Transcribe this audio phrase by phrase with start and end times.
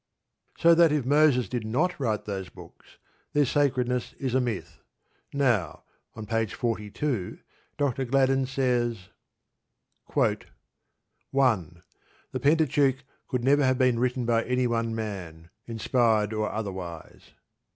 [0.57, 2.97] So that if Moses did not write those books,
[3.33, 4.79] their sacredness is a myth.
[5.31, 5.83] Now,
[6.15, 7.37] on page 42,
[7.77, 8.05] Dr.
[8.05, 9.09] Gladden says:
[10.11, 10.37] 1.
[12.31, 17.33] The Pentateuch could never have been written by any one man, inspired or otherwise.